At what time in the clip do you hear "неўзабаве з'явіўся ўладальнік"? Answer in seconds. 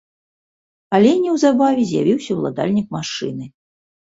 1.25-2.87